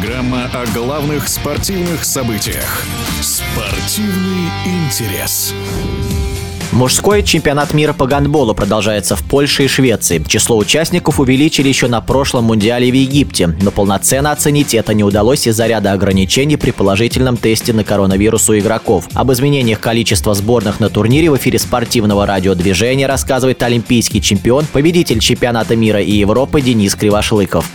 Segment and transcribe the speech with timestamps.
[0.00, 2.84] Программа о главных спортивных событиях.
[3.20, 5.52] Спортивный интерес.
[6.72, 10.24] Мужской чемпионат мира по гандболу продолжается в Польше и Швеции.
[10.26, 15.46] Число участников увеличили еще на прошлом Мундиале в Египте, но полноценно оценить это не удалось
[15.46, 19.06] из-за ряда ограничений при положительном тесте на коронавирус у игроков.
[19.12, 25.76] Об изменениях количества сборных на турнире в эфире спортивного радиодвижения рассказывает олимпийский чемпион, победитель чемпионата
[25.76, 27.66] мира и Европы Денис Кривошлыков.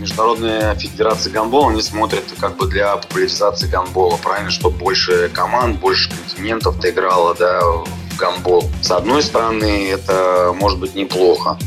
[0.00, 6.08] Международная федерация гандбола не смотрит как бы для популяризации гандбола, правильно, чтобы больше команд, больше
[6.08, 7.60] континентов-то играло, да,
[8.18, 8.70] гандбол.
[8.80, 11.58] С одной стороны, это может быть неплохо.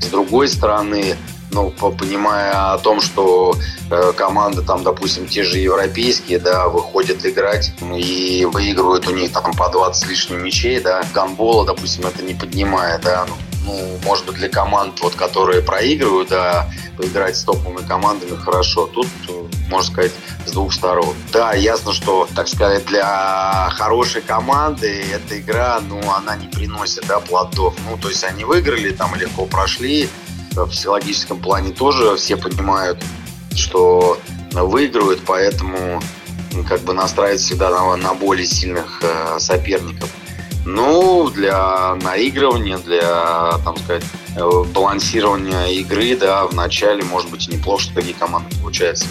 [0.00, 1.16] С другой стороны,
[1.50, 3.54] ну, понимая о том, что
[3.90, 9.52] э, команды там, допустим, те же европейские, да, выходят играть и выигрывают у них там
[9.52, 14.26] по 20 с лишним мячей, да, гандбола, допустим, это не поднимая, да, ну, ну, может
[14.26, 18.86] быть, для команд, вот, которые проигрывают, да, поиграть с топовыми командами хорошо.
[18.86, 19.08] Тут,
[19.68, 20.12] можно сказать,
[20.46, 21.14] с двух сторон.
[21.32, 27.20] Да, ясно, что, так сказать, для хорошей команды эта игра, ну, она не приносит, да,
[27.20, 27.74] плодов.
[27.88, 30.08] Ну, то есть они выиграли, там легко прошли.
[30.52, 33.02] В психологическом плане тоже все понимают,
[33.54, 34.18] что
[34.52, 36.02] выигрывают, поэтому
[36.68, 40.10] как бы настраивать всегда на, на более сильных э, соперников.
[40.64, 44.04] Ну, для наигрывания, для, там сказать,
[44.36, 49.06] э, балансирования игры, да, в начале, может быть, неплохо, что такие команды получаются.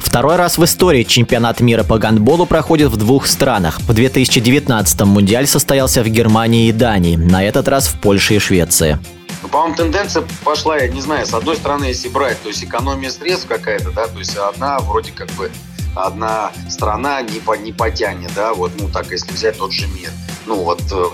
[0.00, 3.78] Второй раз в истории чемпионат мира по гандболу проходит в двух странах.
[3.80, 8.98] В 2019-м Мундиаль состоялся в Германии и Дании, на этот раз в Польше и Швеции.
[9.42, 13.10] Ну, по-моему, тенденция пошла, я не знаю, с одной стороны, если брать, то есть экономия
[13.10, 15.50] средств какая-то, да, то есть одна вроде как бы
[15.94, 20.10] одна страна не, по, не потянет, да, вот, ну, так, если взять тот же мир
[20.50, 21.04] ну вот э,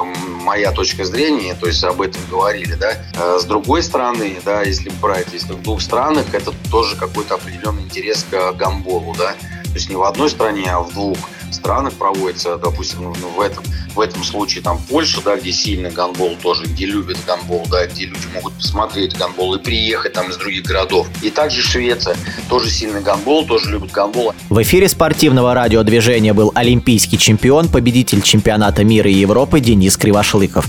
[0.44, 2.92] моя точка зрения, то есть об этом говорили, да.
[3.14, 7.82] Э, с другой стороны, да, если брать, если в двух странах, это тоже какой-то определенный
[7.82, 9.32] интерес к гамболу, да.
[9.64, 11.18] То есть не в одной стране, а в двух
[11.50, 13.64] странах проводится, допустим, ну, в этом,
[13.94, 18.06] в этом случае там Польша, да, где сильный гандбол тоже, где любят гандбол, да, где
[18.06, 21.08] люди могут посмотреть гандбол и приехать там из других городов.
[21.22, 22.16] И также Швеция,
[22.48, 24.32] тоже сильный гандбол, тоже любит гандбол.
[24.48, 30.66] В эфире спортивного радиодвижения был олимпийский чемпион, победитель чемпионата мира и Европы Денис Кривошлыков.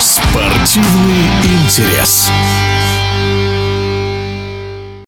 [0.00, 1.26] Спортивный
[1.64, 2.30] интерес.